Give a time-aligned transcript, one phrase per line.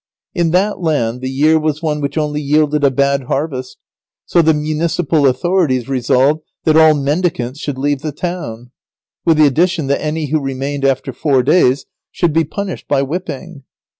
[0.33, 3.77] In that land the year was one which only yielded a bad harvest,
[4.25, 8.71] so the municipal authorities resolved that all mendicants should leave the town;
[9.25, 13.63] with the addition that any who remained after four days should be punished by whipping.